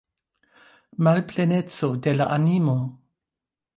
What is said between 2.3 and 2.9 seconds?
animo.